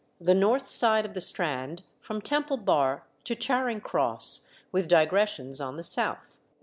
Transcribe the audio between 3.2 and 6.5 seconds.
TO CHARING CROSS, WITH DIGRESSIONS ON THE SOUTH.